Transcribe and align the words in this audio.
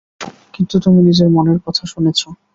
কিন্তু 0.53 0.75
তুমি 0.83 0.99
নিজের 1.07 1.29
মনের 1.35 1.59
কথা 1.65 1.83
শুনেছ। 1.85 2.19